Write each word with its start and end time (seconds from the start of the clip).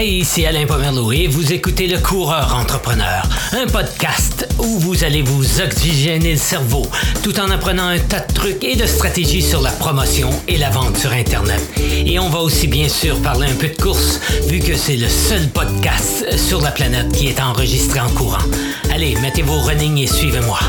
Hey, 0.00 0.20
ici 0.20 0.46
Alain 0.46 0.64
Pomerleau 0.64 1.10
et 1.10 1.26
vous 1.26 1.52
écoutez 1.52 1.88
Le 1.88 1.98
Coureur 1.98 2.54
Entrepreneur, 2.54 3.28
un 3.50 3.66
podcast 3.66 4.46
où 4.60 4.78
vous 4.78 5.02
allez 5.02 5.22
vous 5.22 5.60
oxygéner 5.60 6.30
le 6.30 6.38
cerveau 6.38 6.86
tout 7.24 7.40
en 7.40 7.50
apprenant 7.50 7.88
un 7.88 7.98
tas 7.98 8.20
de 8.20 8.32
trucs 8.32 8.62
et 8.62 8.76
de 8.76 8.86
stratégies 8.86 9.42
sur 9.42 9.60
la 9.60 9.72
promotion 9.72 10.30
et 10.46 10.56
la 10.56 10.70
vente 10.70 10.96
sur 10.96 11.10
Internet. 11.10 11.60
Et 12.06 12.16
on 12.20 12.28
va 12.28 12.38
aussi 12.38 12.68
bien 12.68 12.88
sûr 12.88 13.20
parler 13.22 13.48
un 13.48 13.56
peu 13.56 13.66
de 13.66 13.82
course 13.82 14.20
vu 14.46 14.60
que 14.60 14.76
c'est 14.76 14.96
le 14.96 15.08
seul 15.08 15.48
podcast 15.48 16.26
sur 16.36 16.60
la 16.60 16.70
planète 16.70 17.10
qui 17.10 17.26
est 17.26 17.40
enregistré 17.40 17.98
en 17.98 18.10
courant. 18.10 18.46
Allez, 18.94 19.16
mettez 19.16 19.42
vos 19.42 19.58
running 19.58 19.98
et 19.98 20.06
suivez-moi. 20.06 20.60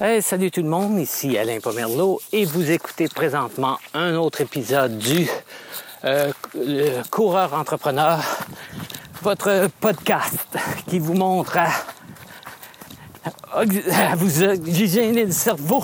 Hey, 0.00 0.22
salut 0.22 0.52
tout 0.52 0.62
le 0.62 0.68
monde, 0.68 0.96
ici 1.00 1.36
Alain 1.36 1.58
Pomerleau 1.58 2.20
et 2.30 2.44
vous 2.44 2.70
écoutez 2.70 3.08
présentement 3.08 3.78
un 3.94 4.14
autre 4.14 4.42
épisode 4.42 4.96
du 4.96 5.28
euh, 6.04 6.30
Coureur 7.10 7.52
Entrepreneur, 7.52 8.20
votre 9.22 9.68
podcast 9.80 10.56
qui 10.86 11.00
vous 11.00 11.14
montre 11.14 11.58
à, 11.58 11.66
vous 14.14 14.44
oxygéner 14.44 15.24
le 15.24 15.32
cerveau, 15.32 15.82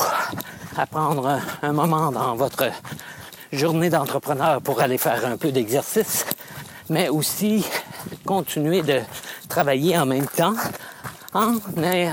à 0.76 0.86
prendre 0.86 1.26
un, 1.26 1.40
un 1.62 1.72
moment 1.72 2.12
dans 2.12 2.36
votre 2.36 2.70
journée 3.50 3.90
d'entrepreneur 3.90 4.62
pour 4.62 4.80
aller 4.80 4.96
faire 4.96 5.26
un 5.26 5.36
peu 5.36 5.50
d'exercice, 5.50 6.24
mais 6.88 7.08
aussi 7.08 7.66
continuer 8.24 8.82
de 8.82 9.00
travailler 9.48 9.98
en 9.98 10.06
même 10.06 10.28
temps 10.28 10.54
en, 11.32 11.56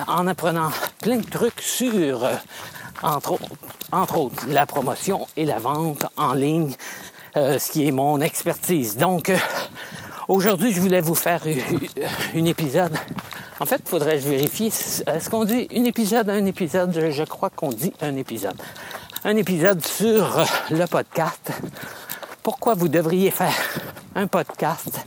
en 0.07 0.25
apprenant 0.25 0.71
plein 1.01 1.17
de 1.17 1.29
trucs 1.29 1.59
sur, 1.61 2.23
euh, 2.23 2.35
entre, 3.01 3.39
entre, 3.91 4.17
autres, 4.17 4.45
la 4.47 4.67
promotion 4.67 5.27
et 5.35 5.45
la 5.45 5.57
vente 5.57 6.05
en 6.15 6.33
ligne, 6.33 6.73
euh, 7.35 7.57
ce 7.57 7.71
qui 7.71 7.87
est 7.87 7.91
mon 7.91 8.21
expertise. 8.21 8.97
Donc, 8.97 9.29
euh, 9.29 9.37
aujourd'hui, 10.27 10.71
je 10.71 10.79
voulais 10.79 11.01
vous 11.01 11.15
faire 11.15 11.41
un 12.35 12.45
épisode. 12.45 12.95
En 13.59 13.65
fait, 13.65 13.81
faudrait 13.87 14.17
vérifier. 14.17 14.67
Est-ce 14.67 15.29
qu'on 15.29 15.43
dit 15.43 15.67
un 15.75 15.85
épisode, 15.85 16.29
un 16.29 16.45
épisode? 16.45 17.09
Je, 17.11 17.23
crois 17.23 17.49
qu'on 17.49 17.69
dit 17.69 17.93
un 18.01 18.15
épisode. 18.15 18.59
Un 19.23 19.35
épisode 19.37 19.83
sur 19.83 20.45
le 20.69 20.85
podcast. 20.85 21.51
Pourquoi 22.43 22.75
vous 22.75 22.87
devriez 22.87 23.31
faire 23.31 23.55
un 24.15 24.27
podcast? 24.27 25.05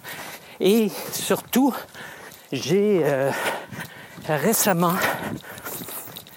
Et 0.61 0.91
surtout, 1.13 1.75
j'ai 2.53 3.05
récemment 4.29 4.95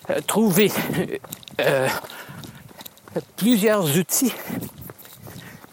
euh, 0.09 0.21
trouvé 0.25 0.71
euh, 1.61 1.87
plusieurs 3.35 3.97
outils 3.97 4.33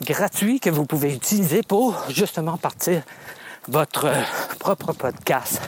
gratuits 0.03 0.61
que 0.61 0.71
vous 0.71 0.87
pouvez 0.87 1.15
utiliser 1.15 1.63
pour 1.63 1.97
justement 2.09 2.57
partir 2.57 3.03
votre 3.69 4.11
propre 4.59 4.93
podcast. 4.93 5.61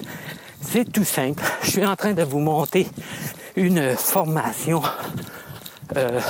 C'est 0.61 0.91
tout 0.91 1.05
simple. 1.05 1.43
Je 1.63 1.71
suis 1.71 1.87
en 1.87 1.97
train 1.97 2.13
de 2.13 2.23
vous 2.23 2.41
monter 2.41 2.89
une 3.55 3.97
formation 3.97 4.83
euh, 5.97 6.21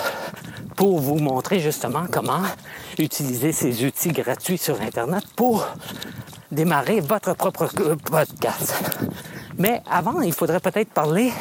pour 0.76 1.00
vous 1.00 1.16
montrer 1.16 1.58
justement 1.60 2.06
comment 2.10 2.42
utiliser 2.98 3.52
ces 3.52 3.84
outils 3.84 4.12
gratuits 4.12 4.58
sur 4.58 4.80
Internet 4.80 5.24
pour 5.34 5.66
démarrer 6.52 7.00
votre 7.00 7.34
propre 7.34 7.68
podcast. 8.10 8.74
Mais 9.58 9.82
avant, 9.90 10.20
il 10.20 10.32
faudrait 10.32 10.60
peut-être 10.60 10.90
parler, 10.90 11.32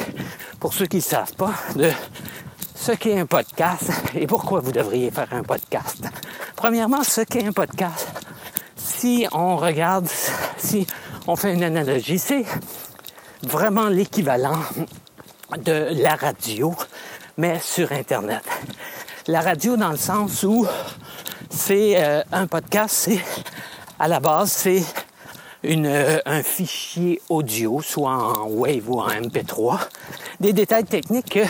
pour 0.66 0.74
ceux 0.74 0.86
qui 0.86 0.96
ne 0.96 1.02
savent 1.02 1.34
pas, 1.34 1.54
de 1.76 1.92
ce 2.74 2.90
qu'est 2.90 3.20
un 3.20 3.24
podcast 3.24 3.88
et 4.16 4.26
pourquoi 4.26 4.58
vous 4.58 4.72
devriez 4.72 5.12
faire 5.12 5.28
un 5.30 5.44
podcast. 5.44 6.02
Premièrement, 6.56 7.04
ce 7.04 7.20
qu'est 7.20 7.46
un 7.46 7.52
podcast. 7.52 8.08
Si 8.74 9.28
on 9.30 9.58
regarde, 9.58 10.08
si 10.58 10.84
on 11.28 11.36
fait 11.36 11.54
une 11.54 11.62
analogie, 11.62 12.18
c'est 12.18 12.44
vraiment 13.44 13.86
l'équivalent 13.86 14.58
de 15.56 15.86
la 16.02 16.16
radio, 16.16 16.74
mais 17.36 17.60
sur 17.60 17.92
Internet. 17.92 18.42
La 19.28 19.42
radio 19.42 19.76
dans 19.76 19.90
le 19.90 19.96
sens 19.96 20.42
où 20.42 20.66
c'est 21.48 21.94
euh, 21.96 22.24
un 22.32 22.48
podcast, 22.48 22.92
c'est 23.08 23.20
à 24.00 24.08
la 24.08 24.18
base, 24.18 24.50
c'est 24.50 24.82
une, 25.62 25.86
euh, 25.86 26.18
un 26.26 26.42
fichier 26.42 27.20
audio, 27.28 27.80
soit 27.82 28.10
en 28.10 28.46
Wave 28.48 28.88
ou 28.88 29.00
en 29.00 29.08
MP3. 29.08 29.80
Des 30.40 30.52
détails 30.52 30.84
techniques 30.84 31.30
que, 31.30 31.46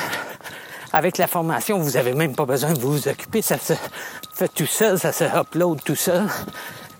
avec 0.92 1.18
la 1.18 1.26
formation, 1.26 1.78
vous 1.78 1.92
n'avez 1.92 2.14
même 2.14 2.34
pas 2.34 2.46
besoin 2.46 2.72
de 2.72 2.80
vous 2.80 3.08
occuper. 3.08 3.42
Ça 3.42 3.58
se 3.58 3.74
fait 4.34 4.48
tout 4.48 4.66
seul, 4.66 4.98
ça 4.98 5.12
se 5.12 5.24
upload 5.24 5.82
tout 5.84 5.96
seul. 5.96 6.26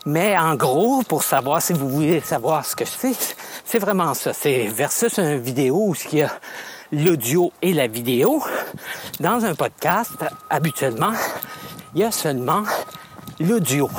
Mais 0.05 0.39
en 0.39 0.55
gros, 0.55 1.03
pour 1.03 1.25
savoir 1.25 1.61
si 1.61 1.73
vous 1.73 1.89
voulez 1.89 2.21
savoir 2.21 2.65
ce 2.65 2.77
que 2.77 2.85
c'est, 2.85 3.17
c'est 3.65 3.79
vraiment 3.81 4.15
ça. 4.15 4.33
C'est 4.33 4.67
versus 4.69 5.19
une 5.19 5.39
vidéo 5.39 5.89
où 5.89 5.95
il 6.13 6.19
y 6.19 6.23
a 6.23 6.31
l'audio 6.93 7.53
et 7.63 7.73
la 7.73 7.89
vidéo. 7.89 8.43
Dans 9.19 9.45
un 9.45 9.55
podcast, 9.55 10.13
habituellement, 10.49 11.13
il 11.95 12.03
y 12.03 12.05
a 12.05 12.13
seulement 12.13 12.63
l'audio. 13.41 13.91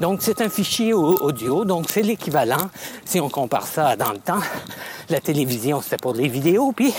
Donc 0.00 0.22
c'est 0.22 0.40
un 0.40 0.48
fichier 0.48 0.92
audio, 0.92 1.64
donc 1.64 1.86
c'est 1.90 2.02
l'équivalent, 2.02 2.70
si 3.04 3.20
on 3.20 3.28
compare 3.28 3.66
ça 3.66 3.96
dans 3.96 4.12
le 4.12 4.18
temps, 4.18 4.38
la 5.08 5.20
télévision 5.20 5.82
c'était 5.82 5.96
pour 5.96 6.14
les 6.14 6.28
vidéos, 6.28 6.70
puis, 6.70 6.94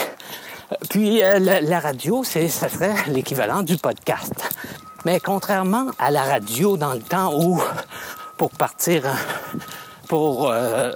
puis 0.90 1.24
euh, 1.24 1.40
la, 1.40 1.80
radio, 1.80 2.26
c'est, 2.26 2.50
ça 2.50 2.68
serait 2.68 2.94
l'équivalent 3.08 3.64
du 3.64 3.78
podcast. 3.78 4.34
Mais 5.06 5.22
contrairement 5.22 5.88
à 5.98 6.12
la 6.12 6.24
radio 6.24 6.76
dans 6.76 6.94
le 6.94 7.00
temps 7.00 7.34
où 7.42 7.62
pour 8.36 8.52
partir, 8.52 9.04
pour 10.10 10.52
euh, 10.52 10.92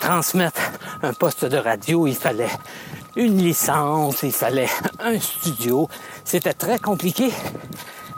transmettre 0.00 0.60
un 1.04 1.12
poste 1.12 1.44
de 1.44 1.58
radio, 1.58 2.08
il 2.08 2.16
fallait 2.16 2.50
une 3.14 3.38
licence, 3.38 4.24
il 4.24 4.32
fallait 4.32 4.68
un 4.98 5.18
studio. 5.20 5.88
C'était 6.24 6.54
très 6.54 6.80
compliqué 6.80 7.30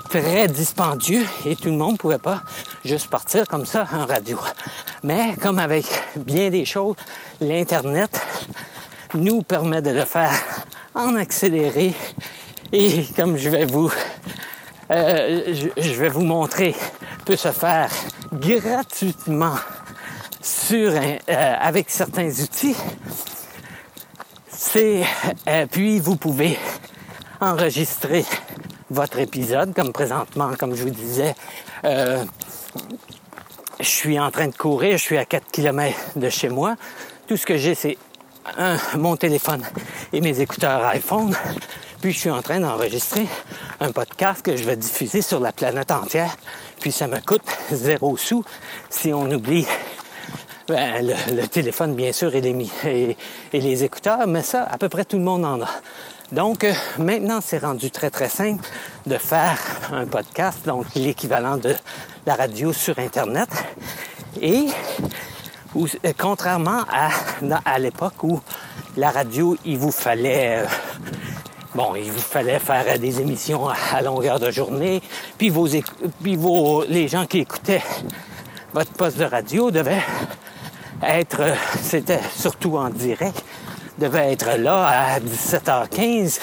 très 0.08 0.48
dispendieux 0.48 1.24
et 1.44 1.56
tout 1.56 1.68
le 1.68 1.76
monde 1.76 1.92
ne 1.92 1.96
pouvait 1.98 2.18
pas 2.18 2.42
juste 2.84 3.08
partir 3.08 3.46
comme 3.46 3.66
ça 3.66 3.86
en 3.92 4.06
radio. 4.06 4.38
Mais 5.02 5.34
comme 5.36 5.58
avec 5.58 5.86
bien 6.16 6.50
des 6.50 6.64
choses, 6.64 6.96
l'Internet 7.40 8.20
nous 9.14 9.42
permet 9.42 9.82
de 9.82 9.90
le 9.90 10.04
faire 10.04 10.32
en 10.94 11.14
accéléré 11.16 11.94
et 12.72 13.04
comme 13.16 13.36
je 13.36 13.48
vais 13.48 13.64
vous 13.64 13.92
euh, 14.90 15.54
je, 15.76 15.94
vais 15.94 16.08
vous 16.08 16.24
montrer 16.24 16.74
peut 17.26 17.36
se 17.36 17.52
faire 17.52 17.90
gratuitement 18.32 19.56
sur 20.40 20.92
euh, 20.92 21.18
avec 21.60 21.90
certains 21.90 22.30
outils. 22.30 22.76
Euh, 24.76 25.66
puis 25.70 25.98
vous 25.98 26.16
pouvez 26.16 26.58
enregistrer 27.40 28.24
votre 28.90 29.18
épisode, 29.18 29.74
comme 29.74 29.92
présentement, 29.92 30.52
comme 30.58 30.74
je 30.74 30.82
vous 30.82 30.90
disais, 30.90 31.34
euh, 31.84 32.24
je 33.80 33.88
suis 33.88 34.18
en 34.18 34.30
train 34.30 34.48
de 34.48 34.56
courir, 34.56 34.98
je 34.98 35.02
suis 35.02 35.18
à 35.18 35.24
4 35.24 35.46
km 35.50 35.96
de 36.16 36.28
chez 36.28 36.48
moi. 36.48 36.76
Tout 37.26 37.36
ce 37.36 37.46
que 37.46 37.56
j'ai, 37.56 37.74
c'est 37.74 37.98
mon 38.96 39.16
téléphone 39.16 39.62
et 40.12 40.20
mes 40.20 40.40
écouteurs 40.40 40.84
iPhone. 40.86 41.34
Puis 42.00 42.12
je 42.12 42.18
suis 42.18 42.30
en 42.30 42.42
train 42.42 42.60
d'enregistrer 42.60 43.26
un 43.80 43.92
podcast 43.92 44.42
que 44.42 44.56
je 44.56 44.64
vais 44.64 44.76
diffuser 44.76 45.20
sur 45.20 45.40
la 45.40 45.52
planète 45.52 45.90
entière. 45.90 46.36
Puis 46.80 46.92
ça 46.92 47.08
me 47.08 47.18
coûte 47.20 47.42
zéro 47.72 48.16
sous 48.16 48.44
si 48.88 49.12
on 49.12 49.30
oublie 49.30 49.66
ben, 50.68 51.14
le, 51.34 51.46
téléphone, 51.46 51.94
bien 51.94 52.12
sûr, 52.12 52.34
et, 52.34 53.16
et 53.52 53.60
les 53.60 53.84
écouteurs, 53.84 54.26
mais 54.26 54.42
ça, 54.42 54.64
à 54.64 54.76
peu 54.76 54.90
près 54.90 55.06
tout 55.06 55.16
le 55.16 55.24
monde 55.24 55.44
en 55.44 55.62
a. 55.62 55.68
Donc 56.32 56.64
euh, 56.64 56.74
maintenant, 56.98 57.40
c'est 57.42 57.58
rendu 57.58 57.90
très 57.90 58.10
très 58.10 58.28
simple 58.28 58.62
de 59.06 59.16
faire 59.16 59.58
un 59.92 60.04
podcast, 60.04 60.66
donc 60.66 60.84
l'équivalent 60.94 61.56
de 61.56 61.74
la 62.26 62.34
radio 62.34 62.72
sur 62.72 62.98
Internet. 62.98 63.48
Et 64.42 64.66
euh, 65.74 66.12
contrairement 66.18 66.84
à, 66.92 67.10
à 67.64 67.78
l'époque 67.78 68.22
où 68.22 68.40
la 68.96 69.10
radio, 69.10 69.56
il 69.64 69.78
vous 69.78 69.90
fallait... 69.90 70.58
Euh, 70.58 70.66
bon, 71.74 71.94
il 71.94 72.12
vous 72.12 72.18
fallait 72.18 72.58
faire 72.58 72.98
des 72.98 73.20
émissions 73.20 73.66
à 73.68 74.02
longueur 74.02 74.38
de 74.38 74.50
journée, 74.50 75.00
puis 75.38 75.48
vos, 75.48 75.66
puis 76.22 76.36
vos 76.36 76.84
les 76.84 77.08
gens 77.08 77.24
qui 77.24 77.38
écoutaient 77.38 77.82
votre 78.74 78.92
poste 78.92 79.16
de 79.16 79.24
radio 79.24 79.70
devaient 79.70 80.02
être, 81.02 81.40
c'était 81.80 82.20
surtout 82.36 82.76
en 82.76 82.90
direct, 82.90 83.42
devait 83.98 84.32
être 84.32 84.56
là 84.58 84.86
à 84.86 85.20
17h15 85.20 86.40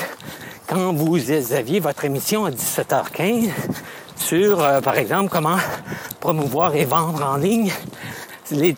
quand 0.68 0.94
vous 0.94 1.32
aviez 1.54 1.80
votre 1.80 2.06
émission 2.06 2.46
à 2.46 2.52
17h15 2.52 3.50
sur, 4.18 4.62
euh, 4.62 4.82
par 4.82 4.98
exemple, 4.98 5.30
comment 5.30 5.58
promouvoir 6.20 6.76
et 6.76 6.86
vendre 6.86 7.24
en 7.24 7.38
ligne. 7.38 7.72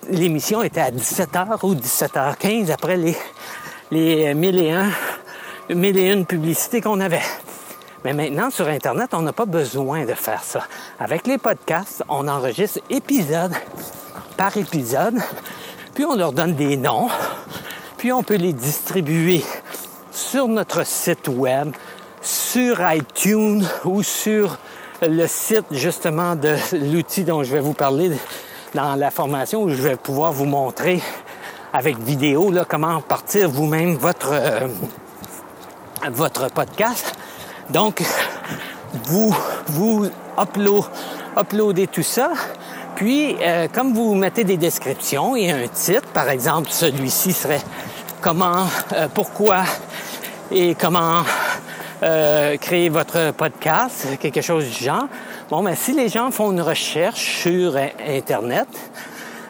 L'émission 0.09 0.63
était 0.63 0.81
à 0.81 0.91
17h 0.91 1.59
ou 1.63 1.75
17h15 1.75 2.71
après 2.71 2.97
les, 2.97 3.17
les 3.91 4.33
1001, 4.33 4.89
1001 5.69 6.23
publicités 6.23 6.81
qu'on 6.81 6.99
avait. 6.99 7.21
Mais 8.05 8.13
maintenant, 8.13 8.49
sur 8.49 8.67
Internet, 8.67 9.09
on 9.13 9.21
n'a 9.21 9.33
pas 9.33 9.45
besoin 9.45 10.05
de 10.05 10.13
faire 10.13 10.43
ça. 10.43 10.63
Avec 10.99 11.27
les 11.27 11.37
podcasts, 11.37 12.03
on 12.07 12.27
enregistre 12.27 12.79
épisode 12.89 13.53
par 14.37 14.55
épisode, 14.55 15.15
puis 15.93 16.05
on 16.05 16.15
leur 16.15 16.31
donne 16.31 16.53
des 16.53 16.77
noms, 16.77 17.09
puis 17.97 18.11
on 18.11 18.21
peut 18.23 18.35
les 18.35 18.53
distribuer 18.53 19.43
sur 20.11 20.47
notre 20.47 20.85
site 20.85 21.27
web, 21.27 21.71
sur 22.21 22.79
iTunes 22.91 23.65
ou 23.85 24.03
sur 24.03 24.57
le 25.01 25.27
site 25.27 25.65
justement 25.71 26.35
de 26.35 26.55
l'outil 26.73 27.23
dont 27.23 27.43
je 27.43 27.51
vais 27.51 27.59
vous 27.59 27.73
parler 27.73 28.11
dans 28.73 28.95
la 28.95 29.11
formation 29.11 29.63
où 29.63 29.69
je 29.69 29.81
vais 29.81 29.95
pouvoir 29.95 30.31
vous 30.31 30.45
montrer 30.45 31.01
avec 31.73 31.97
vidéo 31.97 32.51
là, 32.51 32.65
comment 32.65 33.01
partir 33.01 33.49
vous-même 33.49 33.95
votre, 33.95 34.31
euh, 34.31 34.67
votre 36.11 36.49
podcast. 36.51 37.13
Donc, 37.69 38.03
vous, 39.05 39.35
vous 39.67 40.07
uploadez 41.37 41.87
tout 41.87 42.03
ça. 42.03 42.31
Puis, 42.97 43.37
euh, 43.41 43.67
comme 43.71 43.93
vous 43.93 44.13
mettez 44.13 44.43
des 44.43 44.57
descriptions 44.57 45.35
et 45.35 45.51
un 45.51 45.67
titre, 45.67 46.07
par 46.09 46.29
exemple, 46.29 46.69
celui-ci 46.69 47.31
serait 47.31 47.61
comment, 48.21 48.67
euh, 48.93 49.07
pourquoi 49.13 49.63
et 50.51 50.75
comment 50.75 51.23
créer 52.61 52.89
votre 52.89 53.31
podcast, 53.31 54.19
quelque 54.19 54.41
chose 54.41 54.65
du 54.65 54.83
genre. 54.83 55.07
Bon, 55.49 55.63
mais 55.63 55.75
si 55.75 55.93
les 55.93 56.09
gens 56.09 56.29
font 56.29 56.51
une 56.51 56.61
recherche 56.61 57.41
sur 57.41 57.75
Internet, 58.07 58.67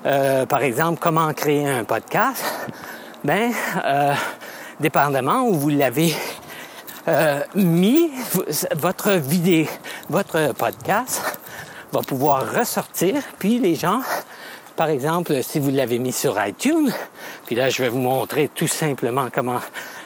euh, 0.06 0.46
par 0.46 0.62
exemple, 0.62 1.00
comment 1.02 1.34
créer 1.34 1.68
un 1.68 1.84
podcast, 1.84 2.44
ben, 3.24 3.52
euh, 3.84 4.14
dépendamment 4.80 5.42
où 5.42 5.54
vous 5.56 5.70
l'avez 5.70 6.14
euh, 7.10 7.42
mis, 7.56 8.12
votre 8.76 9.12
vidéo, 9.12 9.66
votre 10.10 10.54
podcast 10.54 11.37
va 11.92 12.01
pouvoir 12.01 12.54
ressortir, 12.54 13.22
puis 13.39 13.60
les 13.60 13.75
gens, 13.75 14.01
par 14.75 14.89
exemple, 14.89 15.42
si 15.44 15.60
vous 15.60 15.72
l'avez 15.72 16.00
mis 16.00 16.12
sur 16.12 16.38
iTunes, 16.45 16.92
puis 17.45 17.56
là, 17.56 17.69
je 17.69 17.81
vais 17.81 17.89
vous 17.89 18.00
montrer 18.00 18.50
tout 18.54 18.68
simplement 18.68 19.28
comment 19.34 19.60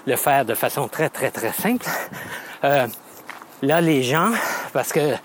le 0.06 0.16
faire 0.16 0.46
de 0.46 0.54
façon 0.54 0.88
très, 0.88 1.10
très, 1.10 1.32
très 1.32 1.52
simple. 1.52 1.86
là, 2.62 3.82
les 3.82 4.04
gens, 4.04 4.32
parce 4.74 4.94
que 4.94 5.16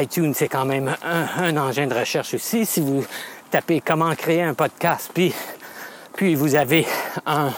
iTunes, 0.00 0.34
c'est 0.34 0.48
quand 0.48 0.64
même 0.64 0.94
un, 1.02 1.44
un, 1.44 1.56
engin 1.56 1.86
de 1.86 1.94
recherche 1.94 2.34
aussi, 2.34 2.66
si 2.66 2.80
vous 2.80 3.04
tapez 3.50 3.80
comment 3.80 4.14
créer 4.14 4.42
un 4.42 4.54
podcast, 4.54 5.10
puis, 5.14 5.32
puis 6.14 6.34
vous 6.34 6.54
avez 6.54 6.86
un, 7.26 7.52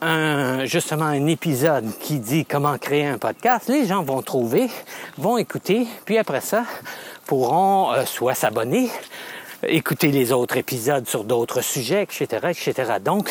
un, 0.00 0.64
justement 0.64 1.06
un 1.06 1.26
épisode 1.26 1.90
qui 1.98 2.18
dit 2.18 2.44
comment 2.44 2.78
créer 2.78 3.06
un 3.06 3.18
podcast, 3.18 3.68
les 3.68 3.86
gens 3.86 4.02
vont 4.02 4.22
trouver, 4.22 4.70
vont 5.18 5.38
écouter, 5.38 5.86
puis 6.04 6.18
après 6.18 6.40
ça, 6.40 6.64
pourront 7.26 7.92
euh, 7.92 8.04
soit 8.04 8.34
s'abonner, 8.34 8.90
écouter 9.66 10.10
les 10.10 10.32
autres 10.32 10.56
épisodes 10.56 11.08
sur 11.08 11.24
d'autres 11.24 11.60
sujets, 11.60 12.02
etc., 12.02 12.26
etc. 12.50 12.94
Donc, 13.02 13.30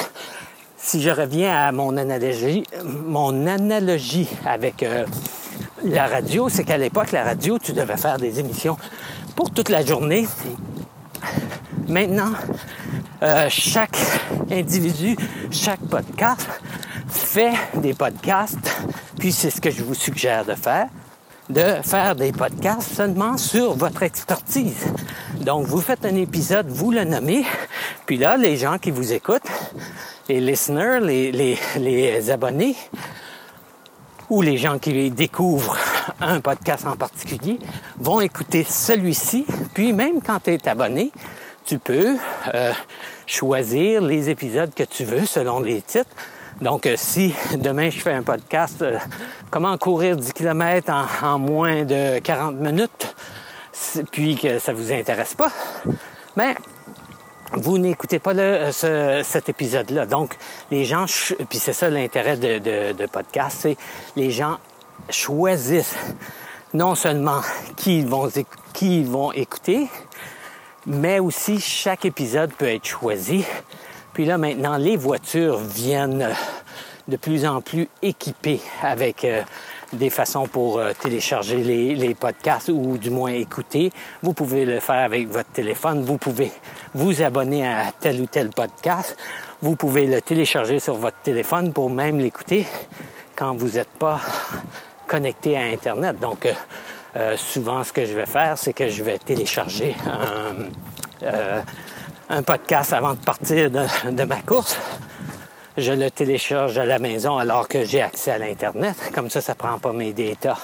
si 0.78 1.01
je 1.01 1.10
reviens 1.10 1.56
à 1.56 1.72
mon 1.72 1.95
analogie, 1.98 2.63
mon 2.84 3.48
analogie 3.48 4.30
avec 4.45 4.84
euh, 4.84 5.06
la 5.84 6.07
radio, 6.07 6.50
c'est 6.50 6.63
qu'à 6.63 6.78
l'époque, 6.78 7.12
la 7.12 7.24
radio, 7.24 7.57
tu 7.60 7.74
devais 7.74 7.98
faire 7.98 8.18
des 8.18 8.40
émissions 8.40 8.78
pour 9.36 9.51
toute 9.51 9.69
la 9.69 9.86
journée 9.86 10.28
Maintenant, 11.88 12.31
euh, 13.22 13.48
chaque 13.50 13.98
individu, 14.50 15.18
chaque 15.51 15.81
podcast 15.81 16.48
fait 17.10 17.54
des 17.75 17.94
podcasts, 17.94 18.81
puis 19.19 19.31
c'est 19.31 19.50
ce 19.50 19.60
que 19.60 19.69
je 19.69 19.84
vous 19.84 19.94
suggère 19.94 20.45
de 20.45 20.56
faire, 20.56 20.88
de 21.50 21.81
faire 21.84 22.16
des 22.16 22.31
podcasts 22.31 22.94
seulement 22.94 23.38
sur 23.38 23.74
votre 23.74 24.04
expertise. 24.04 24.86
Donc, 25.42 25.66
vous 25.66 25.81
faites 25.81 26.06
un 26.06 26.16
épisode, 26.16 26.68
vous 26.68 26.92
le 26.92 27.04
nommez, 27.04 27.45
puis 28.06 28.18
là, 28.18 28.38
les 28.38 28.57
gens 28.57 28.78
qui 28.78 28.92
vous 28.92 29.13
écoutent, 29.13 29.42
les 30.30 30.40
listeners, 30.40 31.00
les, 31.01 31.57
les 31.78 32.31
abonnés, 32.31 32.75
ou 34.30 34.42
les 34.42 34.57
gens 34.57 34.80
qui 34.80 35.12
découvrent 35.12 35.78
un 36.19 36.40
podcast 36.40 36.88
en 36.88 36.95
particulier 36.95 37.60
vont 38.00 38.22
écouter 38.22 38.66
celui-ci, 38.68 39.45
puis 39.74 39.94
même 39.94 40.22
quand 40.22 40.40
tu 40.44 40.54
es 40.54 40.68
abonné, 40.68 41.12
tu 41.66 41.78
peux 41.80 42.18
euh, 42.54 42.74
choisir 43.25 44.01
les 44.01 44.30
épisodes 44.30 44.74
que 44.74 44.84
tu 44.84 45.04
veux 45.04 45.25
selon 45.25 45.60
les 45.60 45.81
titres. 45.81 46.10
Donc, 46.62 46.86
euh, 46.86 46.96
si 46.98 47.34
demain 47.58 47.90
je 47.90 48.00
fais 48.00 48.14
un 48.14 48.24
podcast 48.24 48.82
euh, 48.82 48.98
Comment 49.50 49.78
courir 49.78 50.16
10 50.16 50.34
km 50.34 50.92
en, 51.24 51.40
moins 51.40 51.84
de 51.84 52.20
40 52.20 52.56
minutes, 52.56 53.16
puis 54.12 54.36
que 54.36 54.60
ça 54.60 54.74
vous 54.74 54.92
intéresse 54.92 55.36
pas, 55.36 55.52
mais 56.36 56.56
ben, 56.56 57.62
vous 57.62 57.78
n'écoutez 57.78 58.18
pas 58.18 58.34
cet 58.72 59.50
épisode-là. 59.50 60.08
Donc, 60.08 60.36
les 60.72 60.86
gens, 60.86 61.06
puis 61.50 61.60
c'est 61.60 61.74
ça 61.74 61.90
l'intérêt 61.90 62.36
de, 62.38 62.94
de, 62.94 63.06
podcast, 63.06 63.60
c'est 63.62 63.78
les 64.16 64.32
gens 64.32 64.58
choisissent 65.10 65.96
non 66.74 66.96
seulement 66.96 67.42
qui 67.76 68.02
vont, 68.02 68.28
qui 68.74 69.02
ils 69.02 69.08
vont 69.08 69.32
écouter, 69.34 69.88
mais 70.88 71.20
aussi 71.20 71.60
chaque 71.60 72.06
épisode 72.06 72.52
peut 72.54 72.70
être 72.70 72.86
choisi. 72.86 73.46
Puis 74.13 74.25
là 74.25 74.38
maintenant, 74.38 74.77
les 74.77 74.95
voitures 74.95 75.57
viennent 75.57 76.30
de 77.07 77.18
plus 77.18 77.45
en 77.45 77.62
plus 77.62 77.89
équipées 78.01 78.62
avec 78.81 79.25
euh, 79.25 79.42
des 79.94 80.10
façons 80.10 80.48
pour 80.48 80.80
euh, 80.80 80.92
télécharger 81.00 81.57
les, 81.57 82.15
podcasts 82.15 82.69
ou 82.69 82.98
du 82.98 83.10
moins 83.10 83.31
écouter. 83.31 83.92
Vous 84.21 84.33
pouvez 84.33 84.65
le 84.65 84.80
faire 84.80 85.04
avec 85.04 85.27
votre 85.27 85.50
téléphone. 85.50 86.04
Vous 86.04 86.18
pouvez 86.18 86.51
vous 86.94 87.21
abonner 87.21 87.68
à 87.68 87.92
tel 88.00 88.21
ou 88.21 88.25
tel 88.25 88.50
podcast. 88.50 89.18
Vous 89.62 89.75
pouvez 89.75 90.07
le 90.07 90.21
télécharger 90.21 90.80
sur 90.80 90.95
votre 90.95 91.18
téléphone 91.18 91.74
pour 91.74 91.89
même 91.89 92.19
l'écouter 92.19 92.66
quand 93.36 93.56
vous 93.56 93.69
n'êtes 93.69 93.89
pas 94.00 94.19
connecté 95.07 95.57
à 95.57 95.63
Internet. 95.63 96.19
Donc, 96.19 96.45
euh, 96.45 96.54
euh, 97.16 97.38
souvent, 97.38 97.83
ce 97.83 97.94
que 97.94 98.06
je 98.06 98.13
vais 98.13 98.25
faire, 98.25 98.57
c'est 98.57 98.74
que 98.74 98.89
je 98.89 99.04
vais 99.04 99.19
télécharger 99.19 99.95
euh, 102.31 102.42
podcast 102.42 102.94
avant 102.94 103.16
de 103.16 103.20
partir 103.20 103.70
de, 103.70 104.24
ma 104.24 104.42
course. 104.42 104.78
Je 105.75 105.92
le 105.92 106.10
télécharge 106.10 106.78
à 106.78 106.86
la 106.86 106.98
maison 106.98 107.38
alors 107.38 107.68
que 107.68 107.84
j'ai 107.84 108.02
accès 108.02 108.31
à 108.31 108.38
l'Internet. 108.38 108.96
Comme 109.14 109.30
ça, 109.30 109.42
ça 109.42 109.56
prend 109.56 109.78
pas 109.78 109.92
mes 109.92 110.14
data, 110.14 110.58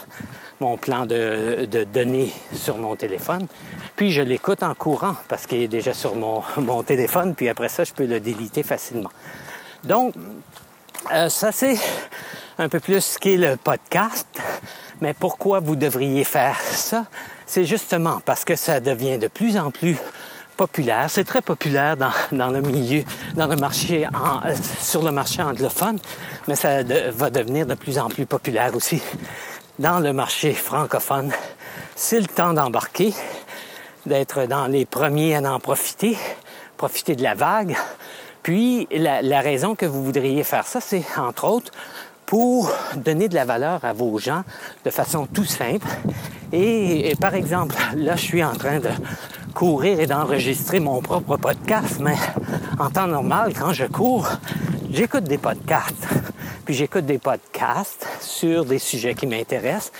mon 0.62 0.78
plan 0.78 1.06
de, 1.06 1.68
données 1.92 2.31
sur 2.54 2.78
mon 2.78 2.95
téléphone. 2.95 3.48
Puis 3.98 4.12
je 4.12 4.22
l'écoute 4.22 4.64
en 4.64 4.74
courant 4.74 5.16
parce 5.28 5.48
qu'il 5.48 5.62
est 5.62 5.68
déjà 5.68 5.94
sur 5.94 6.16
mon, 6.16 6.44
mon, 6.57 6.81
téléphone. 6.83 7.36
Puis 7.36 7.50
après 7.50 7.69
ça, 7.69 7.83
je 7.83 7.92
peux 7.92 8.06
le 8.06 8.22
déliter 8.22 8.64
facilement. 8.64 9.12
Donc, 9.83 10.14
euh, 11.12 11.28
ça 11.28 11.52
c'est 11.52 11.78
un 12.57 12.69
peu 12.69 12.80
plus 12.80 13.02
ce 13.02 13.19
qu'est 13.19 13.38
le 13.38 13.57
podcast. 13.57 14.28
Mais 15.02 15.14
pourquoi 15.14 15.60
vous 15.60 15.76
devriez 15.76 16.24
faire 16.24 16.60
ça? 16.62 17.06
C'est 17.45 17.66
justement 17.66 18.22
parce 18.26 18.45
que 18.45 18.56
ça 18.56 18.80
devient 18.80 19.18
de 19.18 19.28
plus 19.28 19.57
en 19.57 19.72
plus 19.72 19.98
C'est 21.07 21.23
très 21.23 21.42
populaire 21.42 21.95
dans, 21.95 22.49
le 22.49 22.61
milieu, 22.61 23.04
dans 23.35 23.47
le 23.47 23.56
marché, 23.56 24.06
euh, 24.06 24.54
sur 24.81 25.01
le 25.04 25.11
marché 25.11 25.42
anglophone, 25.42 25.99
mais 26.49 26.56
ça 26.56 26.83
va 26.83 27.30
devenir 27.30 27.66
de 27.66 27.75
plus 27.75 27.97
en 27.97 28.09
plus 28.09 28.25
populaire 28.25 28.75
aussi 28.75 29.01
dans 29.78 29.99
le 29.99 30.11
marché 30.11 30.54
francophone. 30.54 31.31
C'est 31.95 32.19
le 32.19 32.28
temps 32.28 32.54
d'embarquer, 32.54 33.13
d'être 34.06 34.47
dans 34.47 34.68
les 34.68 34.85
premiers 34.85 35.35
à 35.35 35.54
en 35.54 35.61
profiter, 35.61 36.18
profiter 36.75 37.16
de 37.16 37.23
la 37.23 37.35
vague. 37.35 37.78
Puis 38.44 38.89
la 38.92 39.39
raison 39.39 39.75
que 39.75 39.85
vous 39.85 40.04
voudriez 40.04 40.44
faire 40.44 40.68
ça, 40.68 40.81
c'est 40.81 41.06
entre 41.18 41.45
autres 41.45 41.71
pour 42.30 42.71
donner 42.95 43.28
de 43.28 43.33
la 43.33 43.44
valeur 43.44 43.83
à 43.83 43.92
vos 43.92 44.19
gens 44.19 44.44
de 44.85 44.92
façon 44.92 45.25
tout 45.25 45.45
simple. 45.45 45.87
Et, 46.51 47.16
par 47.19 47.33
exemple, 47.33 47.75
là, 47.95 48.16
je 48.16 48.21
suis 48.21 48.44
en 48.44 48.54
train 48.54 48.80
de 48.80 48.89
courir 49.54 50.00
et 50.00 50.08
d'enregistrer 50.08 50.80
mon 50.80 51.02
propre 51.02 51.38
podcast, 51.38 52.00
mais 52.00 52.16
en 52.80 52.90
temps 52.90 53.08
normal, 53.08 53.54
quand 53.58 53.74
je 53.74 53.86
cours, 53.86 54.28
j'écoute 54.92 55.26
des 55.26 55.38
podcasts. 55.38 56.08
Puis 56.66 56.74
j'écoute 56.74 57.06
des 57.06 57.18
podcasts 57.18 58.08
sur 58.22 58.66
des 58.66 58.80
sujets 58.80 59.16
qui 59.16 59.28
m'intéressent. 59.28 59.92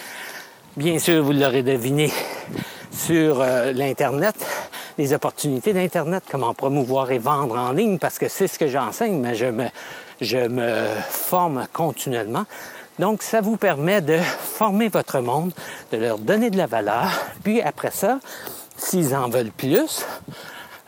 Bien 0.78 1.00
sûr, 1.00 1.24
vous 1.24 1.32
l'aurez 1.32 1.64
deviné 1.64 2.12
sur 2.92 3.42
euh, 3.42 3.72
l'Internet, 3.74 4.36
les 4.98 5.14
opportunités 5.14 5.74
d'Internet, 5.74 6.24
comment 6.30 6.54
promouvoir 6.54 7.12
et 7.12 7.18
vendre 7.18 7.58
en 7.58 7.72
ligne, 7.72 7.98
parce 7.98 8.20
que 8.20 8.28
c'est 8.28 8.48
ce 8.48 8.60
que 8.60 8.68
j'enseigne, 8.68 9.20
mais 9.20 9.36
je 9.36 9.46
me, 9.46 9.66
je 10.22 10.48
me 10.48 10.86
forme 11.10 11.66
continuellement. 11.74 12.46
Donc, 13.00 13.24
ça 13.24 13.40
vous 13.40 13.56
permet 13.56 14.02
de 14.02 14.18
former 14.18 14.90
votre 14.90 15.22
monde, 15.22 15.54
de 15.92 15.98
leur 15.98 16.18
donner 16.18 16.50
de 16.50 16.58
la 16.58 16.68
valeur. 16.68 17.10
Puis 17.44 17.62
après 17.62 17.92
ça, 17.92 18.20
s'ils 18.80 19.16
en 19.16 19.30
veulent 19.30 19.52
plus, 19.52 20.06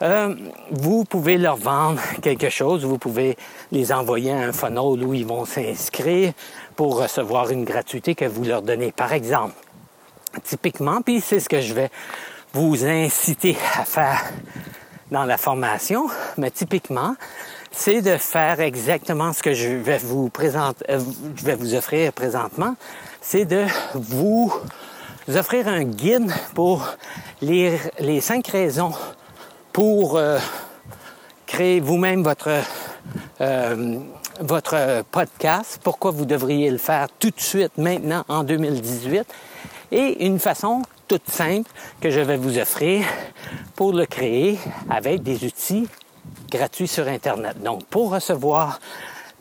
euh, 0.02 0.36
vous 0.72 1.04
pouvez 1.04 1.38
leur 1.38 1.58
vendre 1.58 2.02
quelque 2.22 2.50
chose, 2.50 2.84
vous 2.86 2.98
pouvez 2.98 3.38
les 3.72 3.92
envoyer 3.92 4.32
à 4.32 4.38
un 4.38 4.52
funnel 4.52 5.04
où 5.04 5.14
ils 5.14 5.26
vont 5.26 5.46
s'inscrire 5.46 6.34
pour 6.76 7.00
recevoir 7.00 7.52
une 7.52 7.66
gratuité 7.66 8.16
que 8.16 8.26
vous 8.26 8.44
leur 8.44 8.64
donnez. 8.64 8.92
Par 8.92 9.14
exemple, 9.14 9.54
typiquement, 10.44 11.02
puis 11.02 11.22
c'est 11.22 11.40
ce 11.40 11.50
que 11.50 11.62
je 11.62 11.74
vais 11.74 11.92
vous 12.54 12.84
inciter 12.86 13.56
à 13.78 13.86
faire 13.86 14.24
dans 15.12 15.26
la 15.26 15.38
formation, 15.38 16.08
mais 16.38 16.50
typiquement, 16.50 17.16
c'est 17.72 18.02
de 18.02 18.18
faire 18.18 18.60
exactement 18.60 19.34
ce 19.34 19.44
que 19.44 19.54
je 19.54 19.70
vais 19.70 19.98
vous 19.98 20.30
présenter, 20.30 20.86
euh, 20.90 21.00
je 21.36 21.46
vais 21.46 21.56
vous 21.56 21.76
offrir 21.76 22.12
présentement, 22.12 22.76
c'est 23.22 23.46
de 23.46 23.66
vous 23.94 24.52
offrir 25.30 25.68
un 25.68 25.84
guide 25.84 26.32
pour 26.54 26.88
lire 27.42 27.80
les 28.00 28.22
cinq 28.22 28.48
raisons 28.48 28.94
pour 29.72 30.18
euh, 30.18 30.40
créer 31.46 31.80
vous-même 31.80 32.24
votre, 32.24 32.50
euh, 33.40 34.00
votre 34.40 35.04
podcast, 35.12 35.80
pourquoi 35.84 36.12
vous 36.12 36.26
devriez 36.26 36.70
le 36.70 36.78
faire 36.78 37.08
tout 37.20 37.30
de 37.30 37.40
suite, 37.40 37.78
maintenant, 37.78 38.24
en 38.28 38.44
2018, 38.44 39.24
et 39.92 40.26
une 40.26 40.40
façon 40.40 40.82
toute 41.08 41.30
simple 41.30 41.70
que 42.00 42.10
je 42.10 42.20
vais 42.20 42.38
vous 42.38 42.58
offrir 42.58 43.06
pour 43.76 43.94
le 43.94 44.06
créer 44.06 44.58
avec 44.90 45.24
des 45.24 45.44
outils 45.46 45.88
gratuits 46.50 46.88
sur 46.88 47.08
Internet. 47.08 47.62
Donc, 47.62 47.86
pour 47.86 48.12
recevoir 48.12 48.80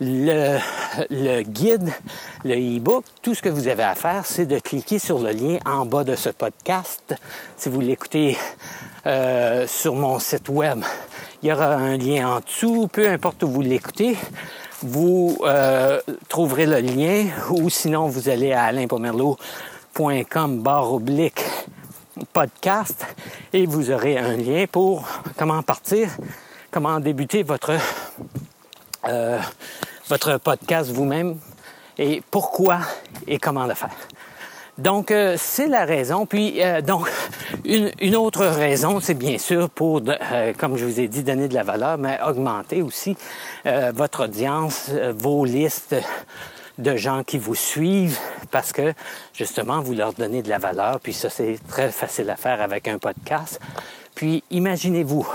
le, 0.01 1.43
guide, 1.43 1.93
le 2.45 2.55
e-book, 2.55 3.05
tout 3.23 3.35
ce 3.35 3.43
que 3.43 3.49
vous 3.49 3.69
avez 3.69 3.83
à 3.83 3.95
faire, 3.95 4.25
c'est 4.25 4.47
de 4.47 4.59
cliquer 4.59 4.99
sur 4.99 5.19
le 5.19 5.31
lien 5.31 5.59
en 5.67 5.85
bas 5.85 6.05
de 6.05 6.17
ce 6.17 6.31
podcast. 6.31 7.15
Si 7.57 7.69
vous 7.69 7.81
l'écoutez 7.81 8.37
euh, 9.07 9.67
sur 9.67 9.95
mon 9.95 10.19
site 10.19 10.49
web, 10.49 10.83
il 11.43 11.51
y 11.51 11.53
aura 11.53 11.75
un 11.75 11.97
lien 11.97 12.37
en 12.37 12.41
dessous, 12.41 12.89
peu 12.89 13.09
importe 13.09 13.43
où 13.43 13.49
vous 13.49 13.63
l'écoutez. 13.63 14.17
Vous 14.83 15.39
euh, 15.43 16.01
trouverez 16.29 16.67
le 16.67 16.81
lien 16.81 17.27
ou 17.51 17.69
sinon 17.69 18.09
vous 18.09 18.31
allez 18.31 18.53
à 18.53 18.65
alainpomerleau.com 18.65 20.63
barre 20.63 20.93
oblique 20.95 21.43
podcast 22.33 23.07
et 23.53 23.67
vous 23.67 23.91
aurez 23.91 24.17
un 24.17 24.37
lien 24.37 24.65
pour 24.71 25.07
comment 25.37 25.63
partir, 25.63 26.09
comment 26.71 26.99
débuter 27.01 27.43
votre 27.43 27.73
euh, 29.09 29.39
votre 30.11 30.39
podcast 30.39 30.91
vous-même 30.91 31.37
et 31.97 32.21
pourquoi 32.33 32.81
et 33.29 33.39
comment 33.39 33.65
le 33.65 33.75
faire. 33.75 33.95
Donc, 34.77 35.11
euh, 35.11 35.37
c'est 35.39 35.69
la 35.69 35.85
raison. 35.85 36.27
Puis, 36.27 36.63
euh, 36.63 36.81
donc, 36.81 37.09
une, 37.65 38.17
autre 38.17 38.45
raison, 38.45 38.99
c'est 38.99 39.15
bien 39.15 39.39
sûr 39.39 39.71
pour, 39.71 40.03
euh, 40.09 40.53
comme 40.59 40.77
je 40.77 40.85
vous 40.85 40.99
ai 40.99 41.07
dit, 41.07 41.23
donner 41.23 41.47
de 41.47 41.55
la 41.55 41.63
valeur, 41.63 41.97
mais 41.97 42.19
augmenter 42.27 42.83
aussi 42.83 43.17
votre 43.93 44.25
audience, 44.25 44.91
vos 45.17 45.45
listes 45.45 45.95
de 46.79 46.97
gens 46.97 47.23
qui 47.23 47.39
vous 47.39 47.55
suivent 47.55 48.19
parce 48.51 48.73
que, 48.73 48.95
justement, 49.35 49.81
vous 49.81 49.93
leur 49.93 50.15
donnez 50.15 50.43
de 50.43 50.49
la 50.49 50.59
valeur. 50.59 50.99
Puis 50.99 51.13
ça, 51.13 51.31
c'est 51.31 51.59
très 51.69 51.91
facile 51.91 52.31
à 52.31 52.37
faire 52.37 52.63
avec 52.63 52.89
un 52.89 52.99
podcast. 52.99 53.61
Puis, 54.15 54.43
imaginez-vous, 54.51 55.29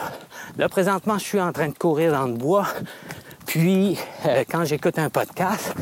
là, 0.57 0.67
présentement, 0.69 1.17
je 1.17 1.23
suis 1.23 1.41
en 1.41 1.53
train 1.53 1.69
de 1.69 1.77
courir 1.77 2.11
dans 2.11 2.25
le 2.25 2.33
bois. 2.33 2.67
Puis, 3.55 3.97
euh, 4.25 4.43
quand 4.51 4.65
j'écoute 4.65 4.99
un 4.99 5.09
podcast, 5.09 5.73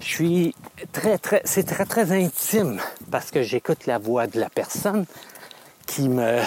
je 0.00 0.04
suis 0.04 0.54
très, 0.90 1.16
très, 1.16 1.40
c'est 1.44 1.62
très, 1.62 1.84
très 1.84 2.10
intime 2.10 2.80
parce 3.08 3.30
que 3.30 3.44
j'écoute 3.44 3.86
la 3.86 3.98
voix 3.98 4.26
de 4.26 4.40
la 4.40 4.50
personne 4.50 5.06
qui 5.86 6.08
me, 6.08 6.40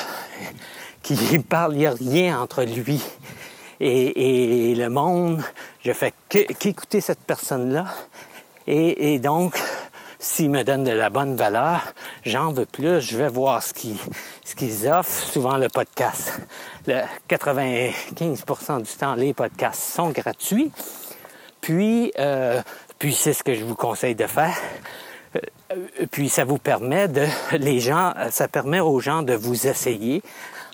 qui 1.02 1.40
parle. 1.50 1.76
Il 1.76 1.78
n'y 1.78 1.86
a 1.86 1.92
rien 1.92 2.42
entre 2.42 2.66
lui 2.66 3.02
et, 3.80 4.76
le 4.76 4.90
monde. 4.90 5.42
Je 5.86 5.94
fais 5.94 6.14
qu'écouter 6.28 7.00
cette 7.00 7.22
personne-là. 7.22 7.86
Et, 8.68 9.14
et 9.14 9.20
donc, 9.20 9.58
s'ils 10.24 10.50
me 10.50 10.64
donnent 10.64 10.86
de 10.86 10.92
la 10.92 11.10
bonne 11.10 11.36
valeur, 11.36 11.82
j'en 12.26 12.54
veux 12.54 12.66
plus, 12.66 13.02
je 13.02 13.18
vais 13.18 13.28
voir 13.28 13.62
ce 13.62 13.74
qu'ils 13.74 14.88
offrent, 14.88 15.12
souvent 15.12 15.58
le 15.58 15.68
podcast. 15.68 16.40
Le 16.88 17.02
95% 17.30 18.82
du 18.82 18.92
temps, 18.92 19.16
les 19.16 19.34
podcasts 19.34 19.82
sont 19.82 20.10
gratuits. 20.10 20.72
Puis, 21.60 22.14
euh, 22.20 22.62
puis 23.00 23.14
c'est 23.14 23.34
ce 23.34 23.44
que 23.44 23.54
je 23.54 23.66
vous 23.66 23.76
conseille 23.76 24.16
de 24.16 24.26
faire. 24.26 24.56
Euh, 25.36 25.76
puis 26.10 26.30
ça 26.30 26.46
vous 26.46 26.58
permet 26.58 27.10
de, 27.10 27.26
les 27.58 27.82
gens, 27.82 28.14
ça 28.30 28.48
permet 28.48 28.80
aux 28.80 29.02
gens 29.02 29.24
de 29.24 29.34
vous 29.34 29.68
essayer 29.68 30.24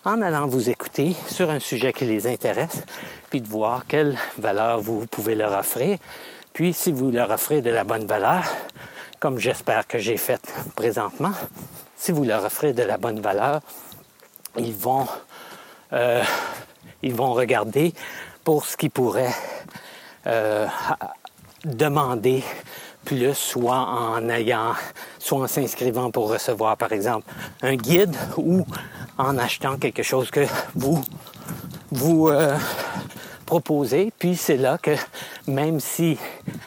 en 0.06 0.22
allant 0.22 0.46
vous 0.48 0.70
écouter 0.70 1.16
sur 1.28 1.50
un 1.50 1.60
sujet 1.60 1.92
qui 1.92 2.06
les 2.06 2.28
intéresse, 2.28 2.84
puis 3.32 3.42
de 3.42 3.48
voir 3.48 3.86
quelle 3.88 4.16
valeur 4.38 4.80
vous 4.80 5.08
pouvez 5.08 5.34
leur 5.34 5.58
offrir. 5.58 5.98
Puis 6.54 6.74
si 6.74 6.92
vous 6.92 7.10
leur 7.10 7.32
offrez 7.32 7.62
de 7.62 7.70
la 7.72 7.84
bonne 7.84 8.06
valeur, 8.06 8.44
comme 9.20 9.40
j'espère 9.40 9.86
que 9.88 10.00
j'ai 10.00 10.18
fait 10.18 10.42
présentement, 10.76 11.32
si 11.98 12.12
vous 12.12 12.24
leur 12.24 12.46
offrez 12.46 12.74
de 12.74 12.84
la 12.84 12.98
bonne 12.98 13.20
valeur, 13.20 13.62
ils 14.58 14.74
vont, 14.74 15.08
euh, 15.94 16.24
ils 17.02 17.14
vont 17.14 17.34
regarder 17.34 17.94
pour 18.44 18.66
ce 18.66 18.78
qu'ils 18.78 18.92
pourraient 18.92 19.36
euh, 20.28 20.68
demander 21.66 22.44
plus, 23.04 23.34
soit 23.34 23.78
en 23.78 24.30
ayant, 24.30 24.74
soit 25.18 25.40
en 25.40 25.48
s'inscrivant 25.48 26.12
pour 26.12 26.30
recevoir, 26.30 26.78
par 26.78 26.92
exemple, 26.92 27.32
un 27.62 27.76
guide 27.76 28.16
ou 28.38 28.66
en 29.18 29.38
achetant 29.38 29.78
quelque 29.78 30.04
chose 30.04 30.32
que 30.32 30.46
vous 30.76 31.04
vous 31.92 32.30
euh, 32.30 32.56
proposer. 33.50 34.14
Puis 34.20 34.36
c'est 34.36 34.58
là 34.58 34.78
que 34.78 34.92
même 35.48 35.80
si 35.80 36.20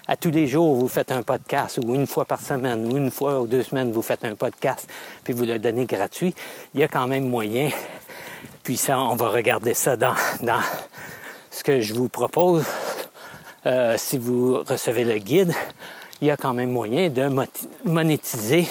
à 0.09 0.17
tous 0.17 0.33
les 0.33 0.49
jours 0.49 0.75
vous 0.75 0.89
faites 0.89 1.13
un 1.13 1.23
podcast 1.23 1.79
ou 1.79 1.95
une 1.95 2.09
fois 2.09 2.25
par 2.25 2.41
semaine 2.41 2.93
ou 2.93 2.97
une 2.97 3.13
fois 3.13 3.41
ou 3.41 3.47
deux 3.47 3.63
semaines 3.63 3.93
vous 3.93 4.03
faites 4.03 4.25
un 4.25 4.35
podcast 4.35 4.89
puis 5.23 5.33
vous 5.33 5.45
le 5.45 5.61
donnez 5.61 5.87
gratuit, 5.87 6.35
il 6.75 6.81
y 6.81 6.83
a 6.83 6.89
quand 6.89 7.07
même 7.07 7.29
moyen. 7.29 7.71
Puis 8.65 8.77
ça, 8.77 8.99
on 8.99 9.15
va 9.15 9.29
regarder 9.29 9.75
ça 9.75 9.97
dans, 9.97 10.17
dans 10.41 10.61
ce 11.53 11.63
que 11.63 11.81
je 11.81 11.95
vous 11.95 12.09
propose. 12.09 12.65
Euh, 13.67 13.95
si 13.97 14.19
vous 14.19 14.65
recevez 14.65 15.05
le 15.05 15.19
guide, 15.19 15.55
il 16.21 16.27
y 16.27 16.31
a 16.33 16.37
quand 16.37 16.53
même 16.53 16.73
moyen 16.73 17.11
de 17.11 17.31
monétiser 17.85 18.67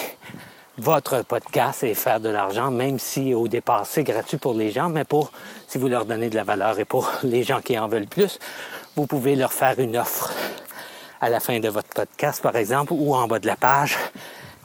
votre 0.78 1.22
podcast 1.22 1.84
et 1.84 1.94
faire 1.94 2.20
de 2.20 2.28
l'argent, 2.28 2.70
même 2.70 2.98
si 2.98 3.34
au 3.34 3.48
départ 3.48 3.86
c'est 3.86 4.04
gratuit 4.04 4.38
pour 4.38 4.54
les 4.54 4.70
gens, 4.70 4.88
mais 4.88 5.04
pour 5.04 5.30
si 5.68 5.78
vous 5.78 5.88
leur 5.88 6.06
donnez 6.06 6.30
de 6.30 6.36
la 6.36 6.44
valeur 6.44 6.78
et 6.78 6.84
pour 6.84 7.10
les 7.22 7.42
gens 7.42 7.60
qui 7.60 7.78
en 7.78 7.88
veulent 7.88 8.06
plus, 8.06 8.38
vous 8.96 9.06
pouvez 9.06 9.36
leur 9.36 9.52
faire 9.52 9.78
une 9.78 9.96
offre 9.96 10.32
à 11.20 11.28
la 11.28 11.40
fin 11.40 11.60
de 11.60 11.68
votre 11.68 11.88
podcast, 11.88 12.42
par 12.42 12.56
exemple, 12.56 12.92
ou 12.94 13.14
en 13.14 13.28
bas 13.28 13.38
de 13.38 13.46
la 13.46 13.56
page, 13.56 13.96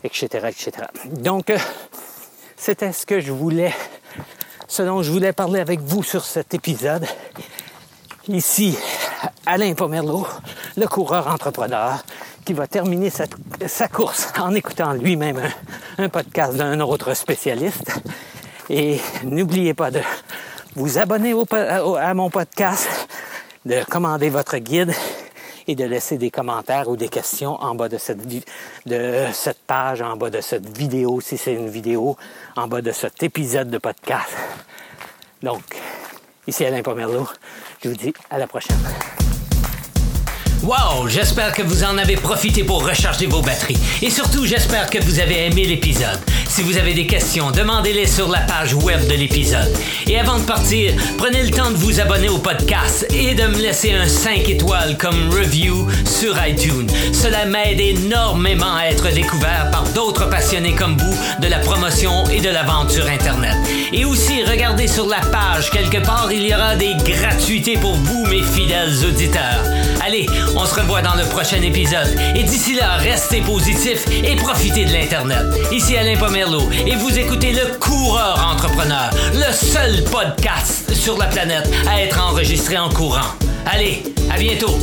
etc., 0.04 0.48
etc. 0.48 0.72
Donc, 1.06 1.52
euh, 1.52 1.58
c'était 2.56 2.92
ce 2.92 3.06
que 3.06 3.20
je 3.20 3.32
voulais, 3.32 3.74
ce 4.68 4.82
dont 4.82 5.04
je 5.04 5.12
voulais 5.12 5.34
parler 5.34 5.60
avec 5.60 5.80
vous 5.82 6.02
sur 6.02 6.26
cet 6.26 6.56
épisode. 6.56 7.06
Ici, 8.28 8.76
Alain 9.46 9.74
Pomerleau, 9.76 10.28
le 10.76 10.88
coureur 10.88 11.28
entrepreneur, 11.28 12.04
qui 12.44 12.54
va 12.54 12.66
terminer 12.66 13.10
sa, 13.10 13.88
course 13.88 14.32
en 14.40 14.54
écoutant 14.56 14.94
lui-même 14.94 15.38
un, 15.38 15.52
podcast 16.10 16.56
d'un 16.56 16.80
autre 16.80 17.16
spécialiste. 17.16 18.00
Et 18.70 19.00
n'oubliez 19.24 19.74
pas 19.74 19.92
de 19.92 20.02
vous 20.76 21.00
abonner 21.00 21.34
à 22.00 22.14
mon 22.14 22.30
podcast, 22.30 22.88
de 23.66 23.84
commander 23.90 24.30
votre 24.30 24.58
guide 24.58 24.94
et 25.68 25.76
de 25.76 25.84
laisser 25.84 26.18
des 26.18 26.30
commentaires 26.30 26.88
ou 26.88 26.96
des 26.96 27.10
questions 27.10 27.62
en 27.62 27.76
bas 27.76 27.90
de 27.90 27.98
cette, 27.98 28.20
de 28.86 29.26
cette 29.34 29.60
page, 29.66 30.02
en 30.02 30.16
bas 30.16 30.30
de 30.30 30.40
cette 30.40 30.78
vidéo, 30.78 31.20
si 31.20 31.38
c'est 31.38 31.54
une 31.54 31.70
vidéo, 31.70 32.16
en 32.56 32.68
bas 32.68 32.82
de 32.82 32.92
cet 32.92 33.24
épisode 33.24 33.70
de 33.70 33.78
podcast. 33.80 34.30
Donc, 35.42 35.64
ici 36.46 36.64
Alain 36.64 36.84
Pomerleau, 36.84 37.28
je 37.84 37.90
vous 37.90 37.96
dis 37.96 38.14
à 38.30 38.38
la 38.38 38.48
prochaine. 38.48 38.78
Wow, 40.64 41.08
j'espère 41.08 41.54
que 41.54 41.62
vous 41.62 41.84
en 41.84 41.98
avez 42.00 42.16
profité 42.16 42.64
pour 42.64 42.84
recharger 42.84 43.28
vos 43.28 43.42
batteries. 43.42 43.78
Et 44.02 44.10
surtout, 44.10 44.46
j'espère 44.46 44.90
que 44.90 44.98
vous 45.04 45.20
avez 45.20 45.46
aimé 45.46 45.66
l'épisode. 45.66 46.20
Si 46.50 46.64
vous 46.64 46.78
avez 46.78 46.94
des 46.94 47.06
questions, 47.06 47.52
demandez-les 47.52 48.08
sur 48.08 48.30
la 48.30 48.40
page 48.40 48.74
web 48.74 49.06
de 49.08 49.14
l'épisode. 49.14 49.72
Et 50.08 50.18
avant 50.18 50.40
de 50.40 50.44
partir, 50.44 50.94
prenez 51.18 51.44
le 51.44 51.52
temps 51.52 51.70
de 51.72 51.76
vous 51.76 52.00
abonner 52.00 52.30
au 52.30 52.38
podcast 52.38 53.06
et 53.14 53.36
de 53.36 53.44
me 53.48 53.58
laisser 53.58 53.92
un 53.92 54.08
5 54.08 54.48
étoiles 54.50 54.98
comme 54.98 55.30
review 55.30 55.88
sur 56.06 56.36
iTunes. 56.46 56.88
Cela 57.12 57.46
m'aide 57.46 57.80
énormément 57.80 58.76
à 58.76 58.86
être 58.86 59.14
découvert 59.14 59.70
par 59.72 59.84
d'autres 59.90 60.30
passionnés 60.30 60.74
comme 60.74 60.98
vous 60.98 61.42
de 61.42 61.48
la 61.48 61.60
promotion 61.60 62.24
et 62.30 62.40
de 62.40 62.50
la 62.50 62.64
vente 62.64 62.92
sur 62.92 63.08
Internet. 63.08 63.56
Et 63.92 64.06
aussi, 64.06 64.44
regardez 64.44 64.88
sur 64.88 65.06
la 65.06 65.20
page, 65.20 65.70
quelque 65.70 65.98
part, 65.98 66.30
il 66.32 66.48
y 66.48 66.56
aura 66.56 66.76
des 66.76 66.96
gratuités 67.06 67.78
pour 67.78 67.94
vous, 67.94 68.26
mes 68.28 68.42
fidèles 68.42 69.06
auditeurs. 69.06 69.64
Allez, 70.06 70.26
on 70.56 70.66
se 70.66 70.76
revoit 70.76 71.02
dans 71.02 71.16
le 71.16 71.26
prochain 71.26 71.62
épisode. 71.62 72.18
Et 72.36 72.44
d'ici 72.44 72.76
là, 72.76 72.96
restez 72.98 73.42
positifs 73.42 74.06
et 74.24 74.36
profitez 74.38 74.86
de 74.86 74.94
l'Internet. 74.94 75.46
Ici 75.72 75.98
Alain 75.98 76.16
Pomme 76.16 76.37
Et 76.86 76.96
vous 76.96 77.18
écoutez 77.18 77.52
le 77.52 77.80
Coureur 77.80 78.52
Entrepreneur, 78.54 79.10
le 79.34 79.52
seul 79.52 80.04
podcast 80.04 80.94
sur 80.94 81.18
la 81.18 81.26
planète 81.26 81.68
à 81.90 82.00
être 82.00 82.22
enregistré 82.22 82.78
en 82.78 82.90
courant. 82.90 83.34
Allez, 83.66 84.04
à 84.32 84.38
bientôt! 84.38 84.78